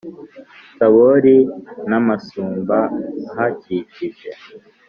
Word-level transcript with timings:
Tabori 0.77 1.35
n’amasambu 1.89 2.79
ahakikije 3.35 4.31